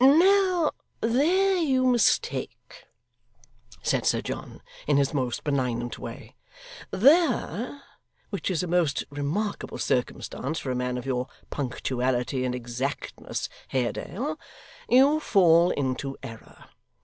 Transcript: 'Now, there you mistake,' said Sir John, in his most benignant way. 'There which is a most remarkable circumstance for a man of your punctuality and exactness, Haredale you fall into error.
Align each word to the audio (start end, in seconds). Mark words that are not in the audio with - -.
'Now, 0.03 0.71
there 1.01 1.57
you 1.57 1.85
mistake,' 1.85 2.87
said 3.83 4.03
Sir 4.03 4.19
John, 4.21 4.63
in 4.87 4.97
his 4.97 5.13
most 5.13 5.43
benignant 5.43 5.99
way. 5.99 6.35
'There 6.89 7.79
which 8.31 8.49
is 8.49 8.63
a 8.63 8.67
most 8.67 9.03
remarkable 9.11 9.77
circumstance 9.77 10.57
for 10.57 10.71
a 10.71 10.75
man 10.75 10.97
of 10.97 11.05
your 11.05 11.27
punctuality 11.51 12.43
and 12.45 12.55
exactness, 12.55 13.47
Haredale 13.67 14.39
you 14.89 15.19
fall 15.19 15.69
into 15.69 16.17
error. 16.23 16.65